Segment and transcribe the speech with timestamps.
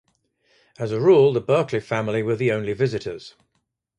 [0.79, 3.35] As a rule, the Berkely family were only visitors.